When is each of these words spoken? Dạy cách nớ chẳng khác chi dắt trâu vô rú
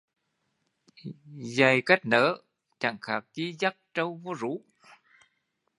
Dạy 1.57 1.81
cách 1.85 2.05
nớ 2.05 2.35
chẳng 2.79 2.97
khác 3.01 3.25
chi 3.33 3.55
dắt 3.59 3.77
trâu 3.93 4.15
vô 4.15 4.33
rú 4.33 4.61